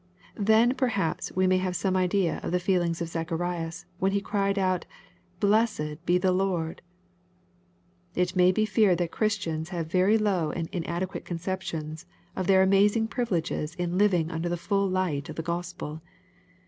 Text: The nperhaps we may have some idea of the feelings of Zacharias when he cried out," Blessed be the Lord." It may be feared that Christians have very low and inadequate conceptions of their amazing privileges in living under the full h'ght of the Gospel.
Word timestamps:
The 0.33 0.53
nperhaps 0.53 1.31
we 1.35 1.45
may 1.45 1.59
have 1.59 1.75
some 1.75 1.95
idea 1.95 2.39
of 2.41 2.51
the 2.51 2.59
feelings 2.59 3.03
of 3.03 3.07
Zacharias 3.09 3.85
when 3.99 4.13
he 4.13 4.19
cried 4.19 4.57
out," 4.57 4.87
Blessed 5.39 6.03
be 6.07 6.17
the 6.17 6.31
Lord." 6.31 6.81
It 8.15 8.35
may 8.35 8.51
be 8.51 8.65
feared 8.65 8.97
that 8.97 9.11
Christians 9.11 9.69
have 9.69 9.85
very 9.91 10.17
low 10.17 10.49
and 10.49 10.67
inadequate 10.71 11.23
conceptions 11.23 12.07
of 12.35 12.47
their 12.47 12.63
amazing 12.63 13.09
privileges 13.09 13.75
in 13.75 13.99
living 13.99 14.31
under 14.31 14.49
the 14.49 14.57
full 14.57 14.89
h'ght 14.89 15.29
of 15.29 15.35
the 15.35 15.43
Gospel. 15.43 16.01